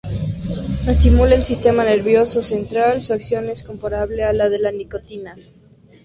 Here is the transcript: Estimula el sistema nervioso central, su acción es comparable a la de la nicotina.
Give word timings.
Estimula 0.87 1.35
el 1.35 1.43
sistema 1.43 1.83
nervioso 1.83 2.41
central, 2.41 3.03
su 3.03 3.13
acción 3.13 3.49
es 3.51 3.61
comparable 3.63 4.23
a 4.23 4.33
la 4.33 4.49
de 4.49 4.57
la 4.57 4.71
nicotina. 4.71 5.35